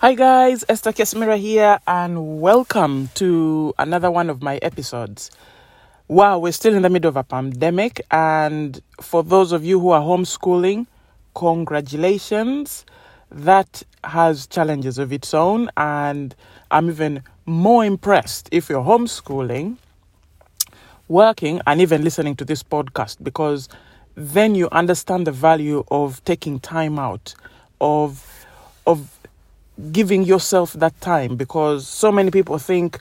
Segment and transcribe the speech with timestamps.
[0.00, 5.30] Hi guys, Esther Kesmira here, and welcome to another one of my episodes.
[6.08, 9.90] Wow, we're still in the middle of a pandemic, and for those of you who
[9.90, 10.86] are homeschooling,
[11.34, 12.86] congratulations.
[13.30, 16.34] That has challenges of its own, and
[16.70, 19.76] I'm even more impressed if you're homeschooling,
[21.08, 23.68] working, and even listening to this podcast because
[24.14, 27.34] then you understand the value of taking time out,
[27.82, 28.46] of
[28.86, 29.19] of
[29.92, 33.00] giving yourself that time because so many people think,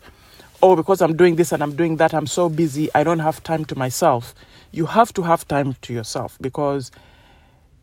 [0.61, 3.43] oh, because I'm doing this and I'm doing that, I'm so busy, I don't have
[3.43, 4.33] time to myself.
[4.71, 6.91] You have to have time to yourself because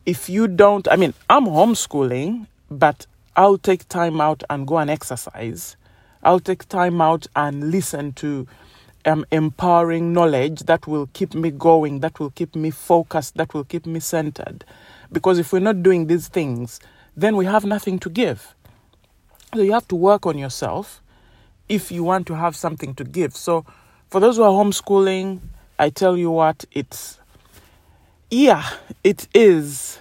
[0.05, 3.05] if you don't, I mean, I'm homeschooling, but
[3.35, 5.75] I'll take time out and go and exercise.
[6.23, 8.47] I'll take time out and listen to
[9.05, 13.63] um, empowering knowledge that will keep me going, that will keep me focused, that will
[13.63, 14.65] keep me centered.
[15.11, 16.79] Because if we're not doing these things,
[17.15, 18.53] then we have nothing to give.
[19.53, 21.01] So you have to work on yourself
[21.69, 23.35] if you want to have something to give.
[23.35, 23.65] So
[24.09, 25.39] for those who are homeschooling,
[25.79, 27.19] I tell you what, it's
[28.29, 28.69] yeah,
[29.03, 29.99] it is.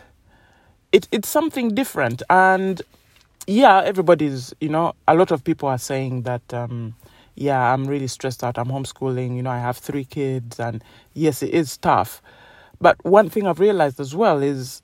[0.92, 2.82] It it's something different and
[3.46, 6.94] yeah, everybody's, you know, a lot of people are saying that um
[7.36, 8.58] yeah, I'm really stressed out.
[8.58, 10.82] I'm homeschooling, you know, I have 3 kids and
[11.14, 12.22] yes, it is tough.
[12.80, 14.82] But one thing I've realized as well is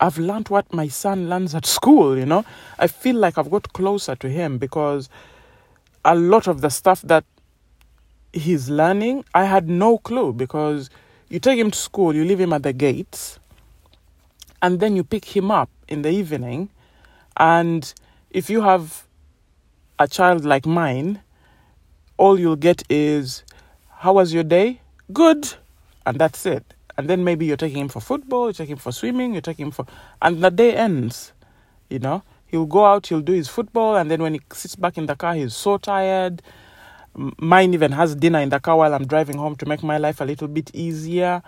[0.00, 2.44] I've learned what my son learns at school, you know.
[2.78, 5.10] I feel like I've got closer to him because
[6.06, 7.24] a lot of the stuff that
[8.32, 10.88] he's learning, I had no clue because
[11.28, 13.38] you take him to school, you leave him at the gates,
[14.62, 16.70] and then you pick him up in the evening.
[17.36, 17.92] And
[18.30, 19.06] if you have
[19.98, 21.20] a child like mine,
[22.16, 23.44] all you'll get is,
[23.98, 24.80] How was your day?
[25.12, 25.52] Good.
[26.06, 28.92] And that's it and then maybe you're taking him for football, you're taking him for
[28.92, 29.86] swimming, you're taking him for,
[30.22, 31.32] and the day ends,
[31.88, 32.22] you know.
[32.46, 35.14] He'll go out, he'll do his football, and then when he sits back in the
[35.14, 36.42] car, he's so tired.
[37.14, 40.20] Mine even has dinner in the car while I'm driving home to make my life
[40.20, 41.42] a little bit easier.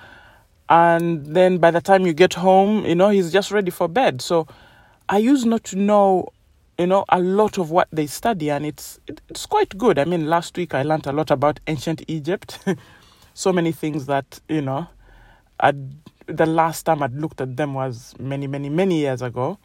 [0.69, 4.23] And then by the time you get home, you know, he's just ready for bed.
[4.23, 4.47] So
[5.09, 6.29] I used not to know,
[6.79, 9.99] you know, a lot of what they study, and it's it's quite good.
[9.99, 12.61] I mean, last week I learned a lot about ancient Egypt.
[13.35, 14.87] so many things that, you know,
[15.63, 15.77] I'd,
[16.27, 19.59] the last time I'd looked at them was many, many, many years ago.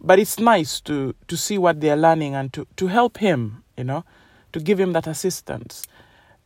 [0.00, 3.84] But it's nice to, to see what they're learning and to, to help him, you
[3.84, 4.04] know,
[4.52, 5.86] to give him that assistance.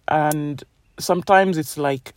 [0.06, 0.62] And
[0.98, 2.12] sometimes it's like,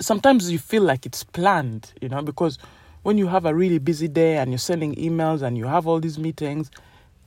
[0.00, 2.58] sometimes you feel like it's planned, you know, because
[3.02, 6.00] when you have a really busy day and you're sending emails and you have all
[6.00, 6.70] these meetings,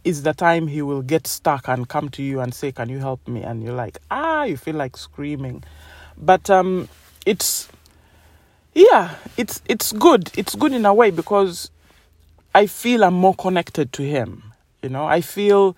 [0.03, 2.99] is the time he will get stuck and come to you and say, Can you
[2.99, 3.41] help me?
[3.41, 5.63] And you're like, Ah, you feel like screaming.
[6.17, 6.89] But um,
[7.25, 7.69] it's
[8.73, 10.31] yeah, it's it's good.
[10.37, 11.69] It's good in a way because
[12.55, 14.53] I feel I'm more connected to him.
[14.81, 15.75] You know, I feel,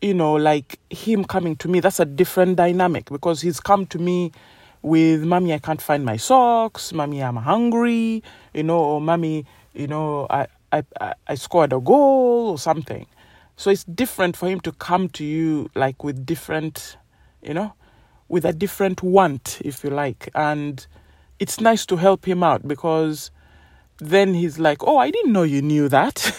[0.00, 1.80] you know, like him coming to me.
[1.80, 4.32] That's a different dynamic because he's come to me
[4.82, 6.92] with, "Mommy, I can't find my socks.
[6.92, 8.22] Mommy, I'm hungry."
[8.54, 10.84] You know, or "Mommy, you know, I I
[11.26, 13.06] I scored a goal or something."
[13.56, 16.96] So it's different for him to come to you like with different,
[17.42, 17.74] you know,
[18.28, 20.86] with a different want, if you like, and
[21.40, 23.32] it's nice to help him out because
[23.98, 26.32] then he's like, Oh, I didn't know you knew that.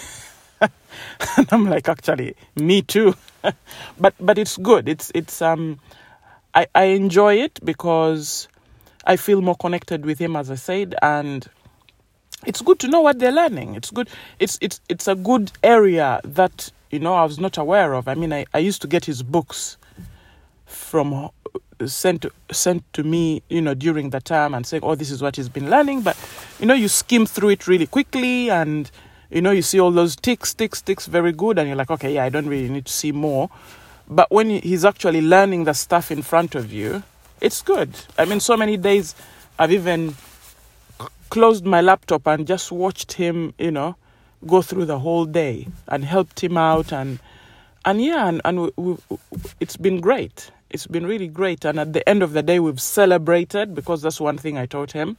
[0.62, 3.16] and I'm like, actually, me too.
[4.00, 4.88] but but it's good.
[4.88, 5.79] It's it's um
[6.53, 8.47] I, I enjoy it because
[9.03, 11.47] I feel more connected with him as I said and
[12.45, 13.75] it's good to know what they're learning.
[13.75, 14.07] It's good
[14.39, 18.07] it's it's it's a good area that, you know, I was not aware of.
[18.07, 19.78] I mean I, I used to get his books
[20.66, 21.31] from
[21.88, 25.36] sent sent to me, you know, during the term and saying, "Oh, this is what
[25.36, 26.18] he's been learning." But
[26.59, 28.90] you know, you skim through it really quickly, and
[29.30, 32.16] you know, you see all those ticks, ticks, ticks, very good, and you're like, "Okay,
[32.16, 33.50] yeah, I don't really need to see more."
[34.09, 37.03] But when he's actually learning the stuff in front of you,
[37.40, 37.90] it's good.
[38.18, 39.16] I mean, so many days
[39.58, 40.16] I've even
[41.30, 43.96] closed my laptop and just watched him, you know,
[44.46, 47.19] go through the whole day and helped him out and
[47.83, 48.98] and yeah, and, and we, we,
[49.60, 50.51] it's been great.
[50.71, 51.65] It's been really great.
[51.65, 54.94] And at the end of the day, we've celebrated because that's one thing I taught
[54.94, 55.18] him.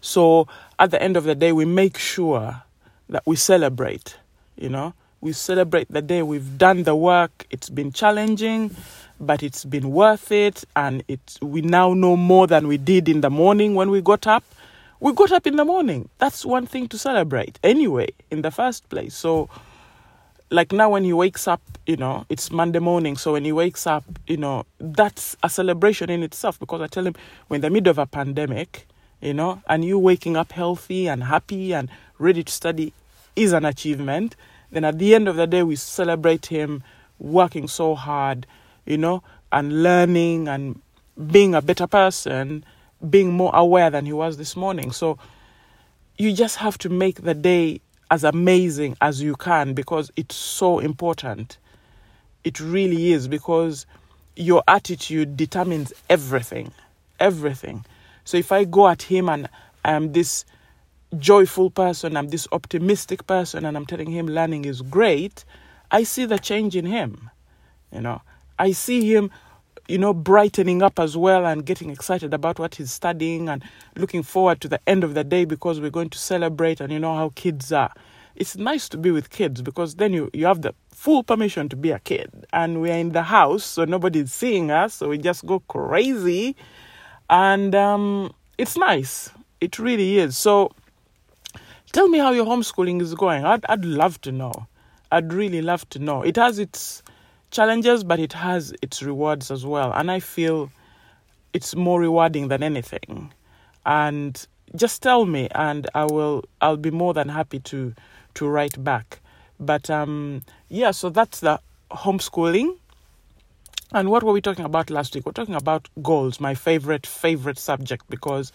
[0.00, 0.46] So
[0.78, 2.62] at the end of the day, we make sure
[3.08, 4.16] that we celebrate,
[4.56, 7.46] you know, we celebrate the day we've done the work.
[7.50, 8.74] It's been challenging,
[9.20, 10.64] but it's been worth it.
[10.74, 14.26] And it's, we now know more than we did in the morning when we got
[14.26, 14.44] up.
[15.00, 16.08] We got up in the morning.
[16.18, 19.14] That's one thing to celebrate anyway, in the first place.
[19.14, 19.48] So,
[20.52, 23.16] like now when he wakes up, you know, it's Monday morning.
[23.16, 27.06] So when he wakes up, you know, that's a celebration in itself because I tell
[27.06, 27.14] him
[27.48, 28.86] we're in the middle of a pandemic,
[29.20, 31.88] you know, and you waking up healthy and happy and
[32.18, 32.92] ready to study
[33.34, 34.36] is an achievement.
[34.70, 36.82] Then at the end of the day, we celebrate him
[37.18, 38.46] working so hard,
[38.84, 40.80] you know, and learning and
[41.30, 42.64] being a better person,
[43.08, 44.92] being more aware than he was this morning.
[44.92, 45.18] So
[46.18, 47.80] you just have to make the day
[48.12, 51.56] as amazing as you can because it's so important.
[52.44, 53.86] It really is because
[54.36, 56.72] your attitude determines everything.
[57.18, 57.86] Everything.
[58.24, 59.48] So if I go at him and
[59.82, 60.44] I'm this
[61.18, 65.46] joyful person, I'm this optimistic person, and I'm telling him learning is great,
[65.90, 67.30] I see the change in him.
[67.90, 68.20] You know,
[68.58, 69.30] I see him,
[69.88, 73.62] you know, brightening up as well and getting excited about what he's studying and
[73.96, 76.98] looking forward to the end of the day because we're going to celebrate and you
[76.98, 77.92] know how kids are.
[78.34, 81.76] It's nice to be with kids because then you, you have the full permission to
[81.76, 82.46] be a kid.
[82.52, 86.56] And we're in the house, so nobody's seeing us, so we just go crazy.
[87.28, 89.30] And um, it's nice.
[89.60, 90.36] It really is.
[90.36, 90.72] So
[91.92, 93.44] tell me how your homeschooling is going.
[93.44, 94.66] I'd, I'd love to know.
[95.10, 96.22] I'd really love to know.
[96.22, 97.02] It has its
[97.52, 99.92] challenges, but it has its rewards as well.
[99.92, 100.70] And I feel
[101.52, 103.32] it's more rewarding than anything.
[103.86, 104.44] And
[104.74, 106.44] just tell me, and I will.
[106.60, 107.94] I'll be more than happy to
[108.34, 109.20] to write back.
[109.60, 111.60] But um, yeah, so that's the
[111.90, 112.76] homeschooling.
[113.92, 115.26] And what were we talking about last week?
[115.26, 118.50] We're talking about goals, my favorite favorite subject, because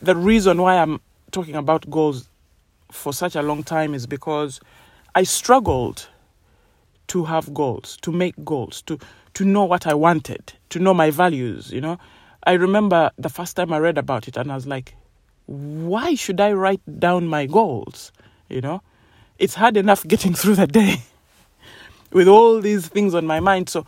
[0.00, 1.00] the reason why I'm
[1.30, 2.28] talking about goals
[2.90, 4.60] for such a long time is because
[5.14, 6.08] I struggled
[7.12, 8.98] to have goals, to make goals, to
[9.34, 11.98] to know what I wanted, to know my values, you know.
[12.46, 14.94] I remember the first time I read about it and I was like,
[15.44, 18.12] why should I write down my goals?
[18.48, 18.80] You know?
[19.38, 21.02] It's hard enough getting through the day
[22.12, 23.68] with all these things on my mind.
[23.68, 23.84] So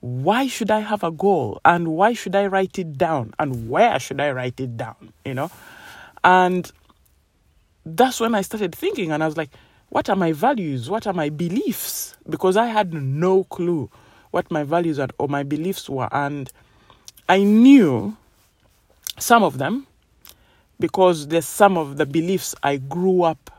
[0.00, 1.62] why should I have a goal?
[1.64, 3.32] And why should I write it down?
[3.38, 5.14] And where should I write it down?
[5.24, 5.50] You know?
[6.22, 6.70] And
[7.86, 9.50] that's when I started thinking and I was like,
[9.90, 10.90] what are my values?
[10.90, 12.16] What are my beliefs?
[12.28, 13.90] Because I had no clue
[14.30, 16.08] what my values or my beliefs were.
[16.12, 16.50] And
[17.28, 18.16] I knew
[19.18, 19.86] some of them
[20.78, 23.50] because there's some of the beliefs I grew up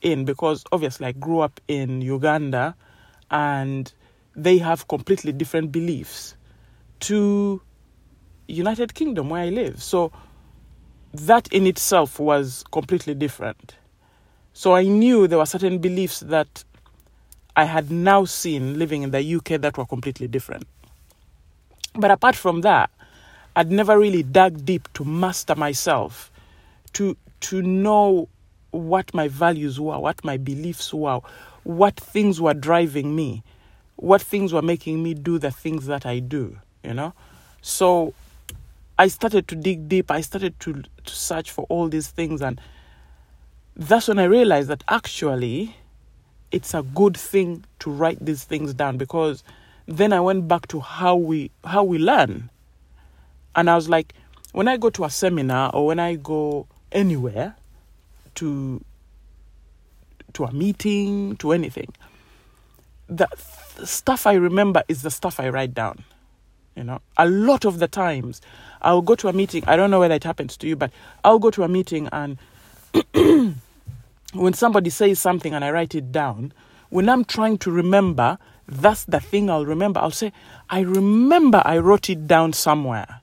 [0.00, 0.24] in.
[0.24, 2.76] Because obviously, I grew up in Uganda
[3.30, 3.92] and
[4.36, 6.36] they have completely different beliefs
[7.00, 7.60] to
[8.46, 9.82] United Kingdom where I live.
[9.82, 10.12] So
[11.12, 13.76] that in itself was completely different.
[14.54, 16.64] So I knew there were certain beliefs that
[17.56, 20.66] I had now seen living in the UK that were completely different.
[21.94, 22.90] But apart from that,
[23.54, 26.30] I'd never really dug deep to master myself,
[26.94, 28.28] to to know
[28.70, 31.20] what my values were, what my beliefs were,
[31.64, 33.42] what things were driving me,
[33.96, 37.12] what things were making me do the things that I do, you know?
[37.60, 38.14] So
[38.98, 42.60] I started to dig deep, I started to, to search for all these things and
[43.76, 45.76] that's when I realized that actually
[46.50, 49.42] it's a good thing to write these things down because
[49.86, 52.50] then I went back to how we how we learn.
[53.54, 54.14] And I was like,
[54.52, 57.56] when I go to a seminar or when I go anywhere
[58.36, 58.84] to
[60.34, 61.92] to a meeting, to anything,
[63.08, 63.28] the,
[63.76, 66.04] the stuff I remember is the stuff I write down.
[66.76, 68.40] You know, a lot of the times
[68.80, 69.62] I'll go to a meeting.
[69.66, 70.90] I don't know whether it happens to you, but
[71.22, 72.38] I'll go to a meeting and
[74.32, 76.52] when somebody says something and I write it down,
[76.90, 80.00] when I'm trying to remember, that's the thing I'll remember.
[80.00, 80.32] I'll say,
[80.70, 83.20] I remember I wrote it down somewhere.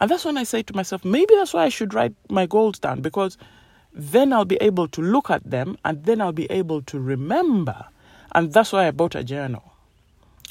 [0.00, 2.78] And that's when I say to myself, maybe that's why I should write my goals
[2.78, 3.36] down because
[3.92, 7.86] then I'll be able to look at them and then I'll be able to remember.
[8.34, 9.72] And that's why I bought a journal.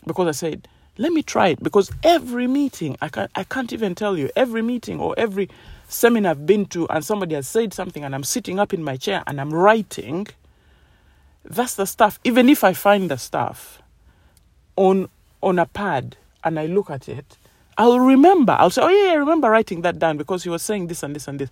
[0.05, 0.67] Because I said,
[0.98, 1.63] let me try it.
[1.63, 5.50] Because every meeting, I can't, I can't even tell you, every meeting or every
[5.88, 8.98] seminar I've been to and somebody has said something and I'm sitting up in my
[8.98, 10.27] chair and I'm writing,
[11.44, 12.20] that's the stuff.
[12.24, 13.82] Even if I find the stuff
[14.75, 15.10] on
[15.41, 17.38] on a pad and I look at it,
[17.77, 18.56] I'll remember.
[18.60, 21.15] I'll say, Oh yeah, I remember writing that down because he was saying this and
[21.15, 21.50] this and this.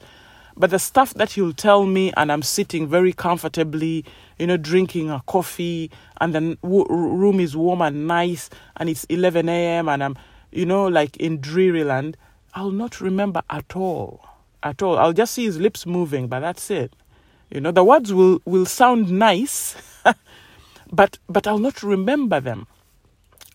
[0.58, 4.06] But the stuff that he'll tell me, and I'm sitting very comfortably,
[4.40, 9.50] you know, drinking a coffee, and the room is warm and nice, and it's 11
[9.50, 10.18] a.m., and I'm,
[10.54, 12.16] you know, like in Drearyland,
[12.56, 14.26] I'll not remember at all.
[14.64, 14.98] At all.
[14.98, 16.94] I'll just see his lips moving, but that's it.
[17.52, 19.76] You know, the words will, will sound nice,
[20.92, 22.66] but but I'll not remember them.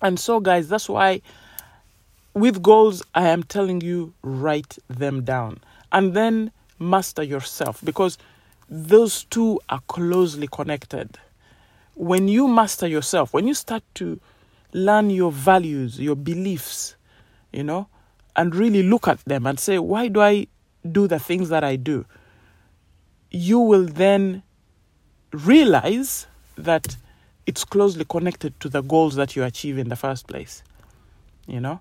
[0.03, 1.23] And so guys, that's why
[2.35, 5.61] with goals I am telling you write them down.
[5.91, 8.17] And then master yourself because
[8.69, 11.19] those two are closely connected.
[11.95, 14.21] When you master yourself, when you start to
[14.73, 16.95] learn your values, your beliefs,
[17.53, 17.89] you know,
[18.41, 20.47] and really look at them and say, why do I
[20.91, 22.07] do the things that I do?
[23.31, 24.43] You will then
[25.31, 26.97] realize that
[27.45, 30.63] it's closely connected to the goals that you achieve in the first place.
[31.47, 31.81] You know,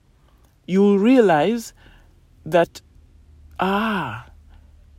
[0.65, 1.71] you'll realize
[2.45, 2.81] that,
[3.61, 4.25] ah,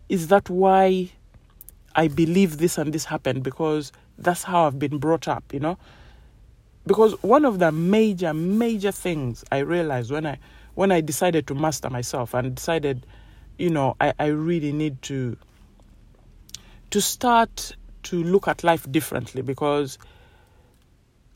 [0.08, 1.10] is that why
[1.94, 3.42] I believe this and this happened?
[3.42, 5.76] Because that's how I've been brought up, you know?
[6.86, 10.38] Because one of the major, major things I realized when I
[10.74, 13.06] when I decided to master myself and decided,
[13.58, 15.36] you know, I, I really need to
[16.90, 19.98] to start to look at life differently because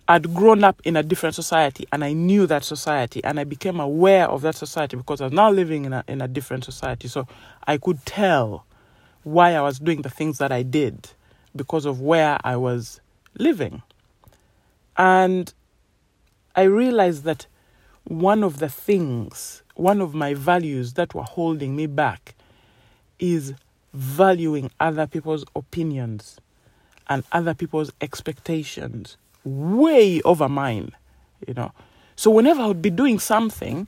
[0.08, 3.80] I'd grown up in a different society and I knew that society and I became
[3.80, 7.08] aware of that society because I was now living in a in a different society.
[7.08, 7.26] So
[7.66, 8.66] I could tell
[9.22, 11.08] why I was doing the things that I did
[11.56, 13.00] because of where I was
[13.38, 13.82] living.
[14.96, 15.52] And
[16.54, 17.46] I realized that
[18.04, 22.34] one of the things, one of my values that were holding me back
[23.18, 23.54] is
[23.92, 26.38] valuing other people's opinions
[27.08, 30.90] and other people's expectations way over mine,
[31.46, 31.72] you know.
[32.16, 33.86] So whenever I would be doing something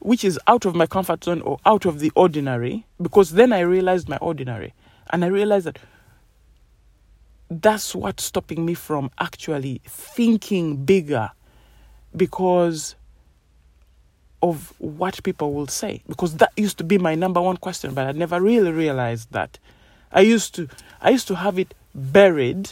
[0.00, 3.60] which is out of my comfort zone or out of the ordinary, because then I
[3.60, 4.74] realized my ordinary.
[5.10, 5.78] And I realized that
[7.50, 11.30] that's what's stopping me from actually thinking bigger
[12.16, 12.96] because
[14.44, 16.02] of what people will say.
[16.06, 19.58] Because that used to be my number one question but i never really realized that.
[20.12, 20.68] I used to
[21.00, 22.64] i used to have it buried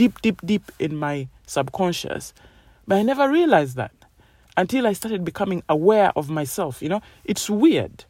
[0.00, 2.32] deep deep deep in my subconscious
[2.86, 3.92] but i never realized that
[4.56, 7.02] until i started becoming aware of myself you know?
[7.24, 8.04] It's weird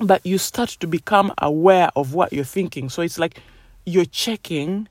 [0.00, 2.88] but you start to become aware of what you're thinking.
[2.88, 3.40] So it's like
[3.84, 4.88] you're checking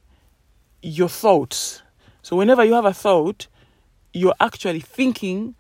[0.82, 1.82] your thoughts.
[2.22, 3.48] So whenever you have a thought,
[4.14, 5.56] you're actually thinking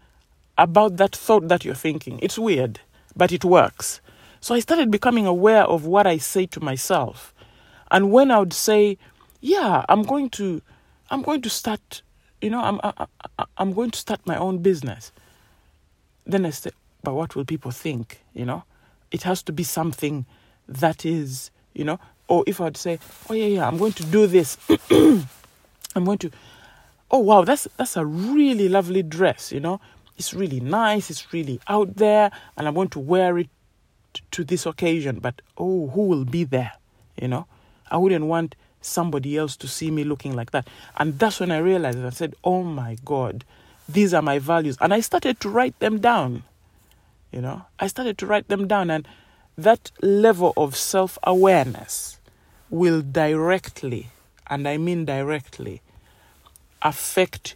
[0.59, 2.19] about that thought that you're thinking.
[2.21, 2.79] It's weird,
[3.15, 4.01] but it works.
[4.41, 7.33] So I started becoming aware of what I say to myself.
[7.91, 8.97] And when I would say,
[9.41, 10.61] yeah, I'm going to
[11.11, 12.01] I'm going to start,
[12.41, 13.07] you know, I'm I,
[13.39, 15.11] I, I'm going to start my own business.
[16.25, 16.71] Then I say,
[17.03, 18.63] but what will people think, you know?
[19.11, 20.25] It has to be something
[20.67, 22.99] that is, you know, or if I'd say,
[23.29, 24.57] oh yeah, yeah, I'm going to do this.
[24.91, 26.31] I'm going to
[27.11, 29.79] oh wow, that's that's a really lovely dress, you know.
[30.19, 33.47] It's really nice, it's really out there, and I'm going to wear it
[34.31, 35.19] to this occasion.
[35.19, 36.73] But oh, who will be there?
[37.19, 37.47] You know?
[37.89, 40.67] I wouldn't want somebody else to see me looking like that.
[40.97, 43.45] And that's when I realized I said, Oh my God,
[43.87, 44.77] these are my values.
[44.81, 46.43] And I started to write them down.
[47.31, 49.07] You know, I started to write them down and
[49.57, 52.19] that level of self awareness
[52.69, 54.09] will directly,
[54.47, 55.81] and I mean directly,
[56.81, 57.55] affect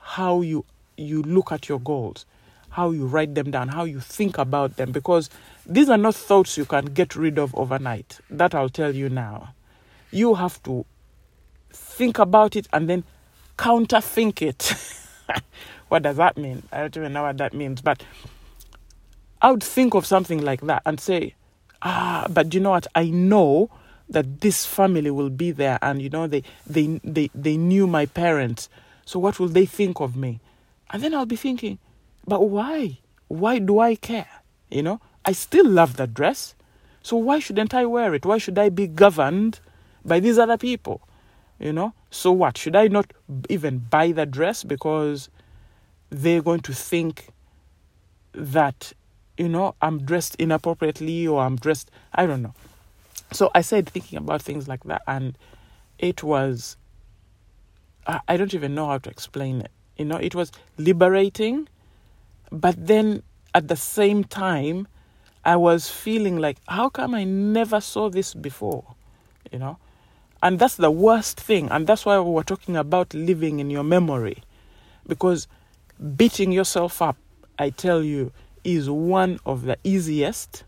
[0.00, 0.64] how you
[1.00, 2.26] you look at your goals,
[2.70, 5.30] how you write them down, how you think about them because
[5.66, 8.20] these are not thoughts you can get rid of overnight.
[8.30, 9.54] That I'll tell you now.
[10.10, 10.84] You have to
[11.72, 13.04] think about it and then
[13.58, 14.74] counterthink it.
[15.88, 16.62] what does that mean?
[16.72, 18.02] I don't even know what that means, but
[19.42, 21.34] I would think of something like that and say,
[21.82, 22.86] ah, but you know what?
[22.94, 23.70] I know
[24.10, 28.06] that this family will be there and you know they they they, they knew my
[28.06, 28.68] parents
[29.06, 30.40] so what will they think of me
[30.90, 31.78] and then i'll be thinking
[32.26, 32.98] but why?
[33.28, 34.28] Why do i care?
[34.70, 35.00] You know?
[35.24, 36.54] I still love that dress.
[37.02, 38.24] So why shouldn't i wear it?
[38.24, 39.60] Why should i be governed
[40.04, 41.00] by these other people?
[41.58, 41.92] You know?
[42.10, 42.56] So what?
[42.56, 43.12] Should i not
[43.48, 45.28] even buy the dress because
[46.10, 47.28] they're going to think
[48.32, 48.92] that
[49.36, 52.54] you know i'm dressed inappropriately or i'm dressed i don't know.
[53.32, 55.36] So I started thinking about things like that, and
[55.98, 56.76] it was,
[58.06, 59.70] I, I don't even know how to explain it.
[60.00, 61.68] You know, it was liberating,
[62.50, 63.22] but then
[63.54, 64.88] at the same time,
[65.44, 68.94] I was feeling like, how come I never saw this before?
[69.52, 69.76] You know?
[70.42, 71.68] And that's the worst thing.
[71.70, 74.42] And that's why we were talking about living in your memory.
[75.06, 75.46] Because
[76.16, 77.18] beating yourself up,
[77.58, 78.32] I tell you,
[78.64, 80.64] is one of the easiest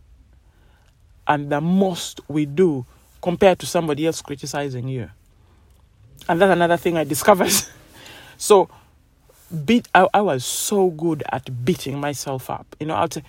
[1.27, 2.85] and the most we do
[3.23, 5.09] compared to somebody else criticizing you.
[6.29, 7.53] And that's another thing I discovered.
[8.37, 8.69] so,
[9.53, 12.77] beat, I, I, was so good at beating myself up.
[12.81, 13.23] You know, I'd say,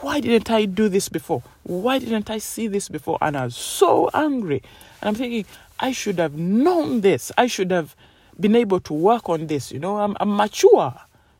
[0.00, 1.42] why didn't I do this before?
[1.64, 3.18] Why didn't I see this before?
[3.20, 4.62] And I was so angry.
[5.00, 5.44] And I'm thinking,
[5.80, 7.32] I should have known this.
[7.36, 7.94] I should have
[8.38, 9.70] been able to work on this.
[9.72, 10.94] You know, I'm, I'm mature.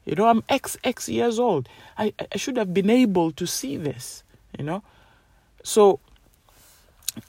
[0.05, 1.69] You know, I'm X, X years old.
[1.97, 4.23] I, I should have been able to see this,
[4.59, 4.83] you know.
[5.62, 6.00] So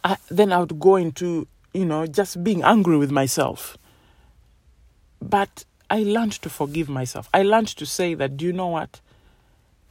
[0.03, 3.77] I, then I would go into, you know, just being angry with myself.
[5.21, 7.29] But I learned to forgive myself.
[7.33, 9.01] I learned to say that, do you know what?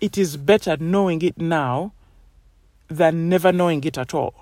[0.01, 1.93] It is better knowing it now
[2.89, 4.35] than never knowing it at all.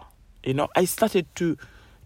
[0.43, 1.57] You know, I started to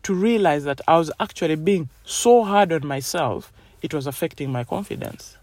[0.02, 4.64] to realize that I was actually being so hard on myself it was affecting my
[4.64, 5.36] confidence.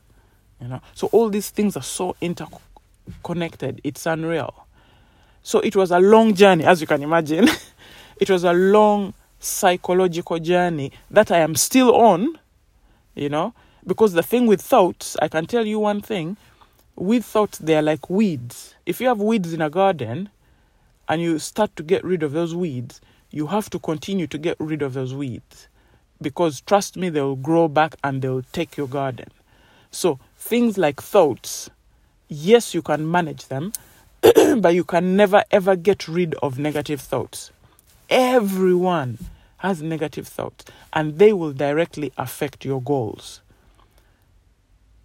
[0.62, 3.82] You know, so all these things are so interconnected.
[3.84, 4.66] It's unreal.
[5.42, 7.48] So it was a long journey, as you can imagine.
[8.18, 12.38] it was a long psychological journey that I am still on,
[13.16, 13.54] you know,
[13.86, 16.38] because the thing with thoughts, I can tell you one thing
[16.96, 18.76] with thoughts, they're like weeds.
[18.86, 20.30] If you have weeds in a garden
[21.10, 24.58] and you start to get rid of those weeds, you have to continue to get
[24.60, 25.68] rid of those weeds
[26.22, 29.30] because trust me, they'll grow back and they'll take your garden.
[29.92, 31.70] So, things like thoughts,
[32.30, 33.74] yes, you can manage them,
[34.22, 37.52] but you can never ever get rid of negative thoughts.
[38.10, 39.20] Everyone
[39.58, 43.42] has negative thoughts and they will directly affect your goals.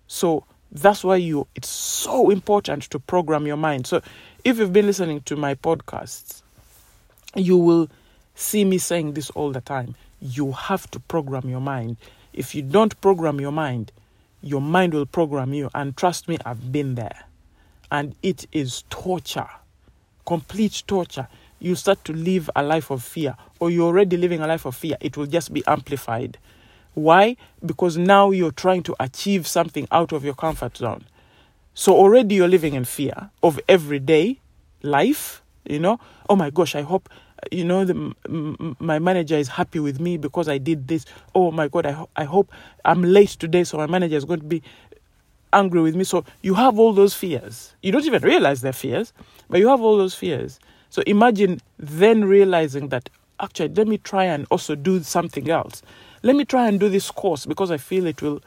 [0.09, 3.87] So that's why you it's so important to program your mind.
[3.87, 4.03] So
[4.45, 6.43] if you've been listening to my podcasts,
[7.35, 7.89] you will
[8.35, 9.95] see me saying this all the time.
[10.21, 11.97] You have to program your mind.
[12.33, 13.93] If you don't program your mind,
[14.43, 15.71] your mind will program you.
[15.75, 17.25] And trust me, I've been there.
[17.91, 19.49] And it is torture,
[20.27, 21.29] complete torture
[21.61, 24.77] you start to live a life of fear, or you're already living a life of
[24.77, 26.39] fear, it will just be amplified.
[26.99, 27.37] Why?
[27.65, 31.05] Because now you're trying to achieve something out of your comfort zone.
[31.75, 34.41] So already you're living in fear of everyday
[34.83, 36.01] life, you know.
[36.29, 37.09] Oh my gosh, I hope
[37.53, 37.95] you know the,
[38.27, 41.05] m- my manager is happy with me because I did this.
[41.37, 42.51] Oh my god, I ho- I hope
[42.85, 44.61] I'm late today so my manager is going to be
[45.53, 46.03] angry with me.
[46.05, 47.75] So you have all those fears.
[47.83, 49.13] You don't even realize they're fears,
[49.49, 50.59] but you have all those fears.
[50.91, 53.09] So imagine then realizing that
[53.41, 55.83] actually, let me try and also do something else.
[56.23, 58.43] Let me try and do this course because I feel it will.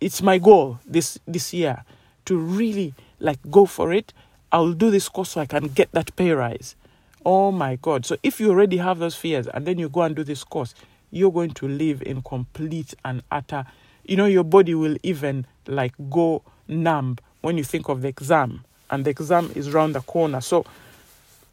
[0.00, 1.84] It's my goal this this year
[2.26, 4.12] to really like go for it.
[4.52, 6.76] I'll do this course so I can get that pay rise.
[7.24, 8.06] Oh my God!
[8.06, 10.74] So if you already have those fears and then you go and do this course,
[11.10, 13.64] you're going to live in complete and utter.
[14.04, 18.64] You know, your body will even like go numb when you think of the exam,
[18.90, 20.40] and the exam is round the corner.
[20.40, 20.64] So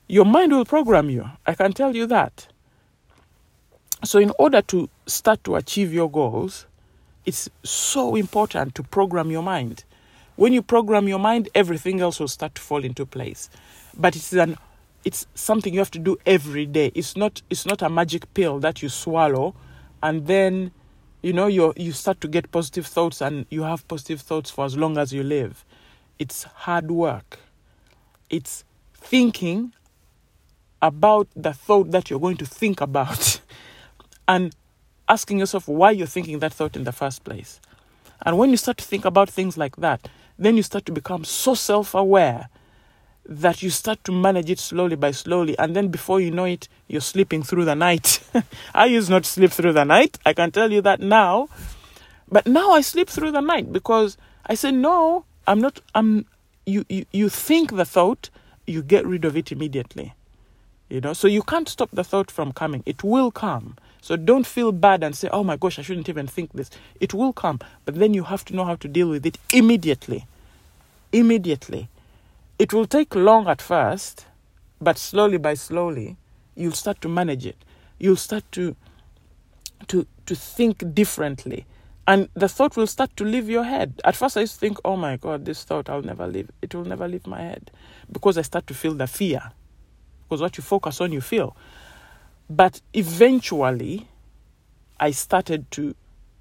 [0.08, 1.28] your mind will program you.
[1.48, 2.48] I can tell you that.
[4.06, 6.66] So, in order to start to achieve your goals,
[7.26, 9.86] it's so important to program your mind.
[10.36, 13.50] When you program your mind, everything else will start to fall into place.
[13.98, 14.58] But it's an
[15.06, 16.92] it's something you have to do every day.
[16.96, 19.56] It's not it's not a magic pill that you swallow
[20.02, 20.72] and then
[21.22, 24.66] you know you you start to get positive thoughts and you have positive thoughts for
[24.66, 25.64] as long as you live.
[26.20, 27.40] It's hard work.
[28.30, 29.74] It's thinking
[30.82, 33.40] about the thought that you're going to think about
[34.28, 34.56] and
[35.08, 37.60] asking yourself why you're thinking that thought in the first place.
[38.26, 40.08] And when you start to think about things like that,
[40.38, 42.50] then you start to become so self aware
[43.26, 45.58] that you start to manage it slowly by slowly.
[45.58, 48.22] And then before you know it, you're sleeping through the night.
[48.74, 50.20] I used not to sleep through the night.
[50.26, 51.48] I can tell you that now.
[52.30, 56.26] But now I sleep through the night because I say, no, I'm not, I'm,
[56.66, 58.30] you, you, you think the thought,
[58.66, 60.14] you get rid of it immediately.
[60.90, 62.84] You know, so you can't stop the thought from coming.
[62.86, 63.78] It will come.
[64.04, 66.70] So don't feel bad and say, oh my gosh, I shouldn't even think this.
[67.00, 67.60] It will come.
[67.86, 70.26] But then you have to know how to deal with it immediately.
[71.14, 71.88] Immediately.
[72.60, 74.26] It will take long at first,
[74.82, 76.18] but slowly by slowly,
[76.54, 77.56] you'll start to manage it.
[77.98, 78.76] You'll start to
[79.88, 81.66] to to think differently.
[82.06, 84.02] And the thought will start to leave your head.
[84.04, 86.76] At first I used to think, oh my God, this thought I'll never leave it
[86.76, 87.72] will never leave my head.
[88.12, 89.54] Because I start to feel the fear
[90.34, 91.56] because what you focus on, you feel.
[92.50, 94.08] But eventually,
[95.00, 95.96] I started to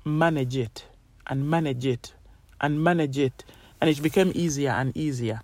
[0.04, 0.84] manage it
[1.26, 2.12] and manage it
[2.60, 3.44] and manage it,
[3.80, 5.40] and it became easier and easier.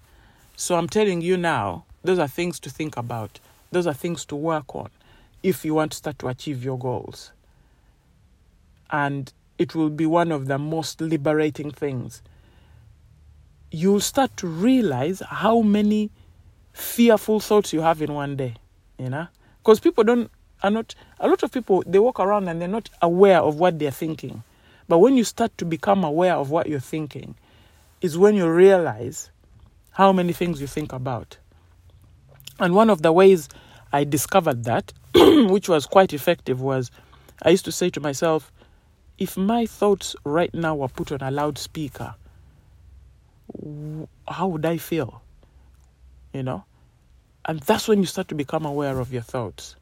[0.57, 3.41] So I'm telling you now, those are things to think about,
[3.71, 4.91] those are things to work on
[5.43, 7.33] if you want to start to achieve your goals.
[8.91, 12.23] And it will be one of the most liberating things.
[13.71, 16.11] You'll start to realize how many
[16.73, 18.55] fearful thoughts you have in one day,
[18.99, 19.27] you know?
[19.63, 20.31] Because people don't,
[20.63, 23.79] are not, a lot of people, they walk around and they're not aware of what
[23.79, 24.43] they're thinking.
[24.89, 27.35] But when you start to become aware of what you're thinking,
[28.01, 29.31] is when you realize
[29.93, 31.37] how many things you think about.
[32.59, 33.49] And one of the ways
[33.93, 36.91] I discovered that, which was quite effective, was
[37.43, 38.53] I used to say to myself,
[39.19, 42.15] if my thoughts right now were put on a loudspeaker,
[44.29, 45.23] how would I feel?
[46.33, 46.65] You know?
[47.45, 49.77] And that's when you start to become aware of your thoughts.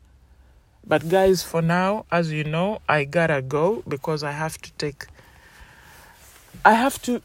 [0.86, 5.06] But, guys, for now, as you know, I gotta go because I have to take.
[6.64, 7.22] I have to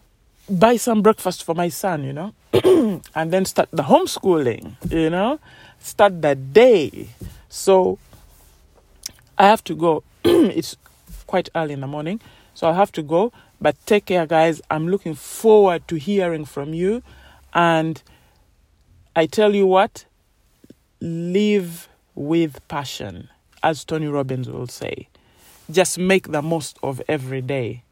[0.49, 2.33] buy some breakfast for my son, you know,
[3.15, 5.39] and then start the homeschooling, you know,
[5.79, 7.09] start the day.
[7.49, 7.99] So
[9.37, 10.03] I have to go.
[10.23, 10.75] it's
[11.27, 12.19] quite early in the morning.
[12.53, 13.31] So I'll have to go.
[13.59, 14.61] But take care, guys.
[14.69, 17.03] I'm looking forward to hearing from you.
[17.53, 18.01] And
[19.15, 20.05] I tell you what,
[20.99, 23.29] live with passion,
[23.63, 25.07] as Tony Robbins will say.
[25.69, 27.83] Just make the most of every day,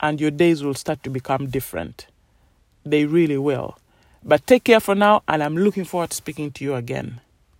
[0.00, 2.06] and your days will start to become different.
[2.84, 3.78] They really will.
[4.24, 7.20] But take care for now, and I'm looking forward to speaking to you again.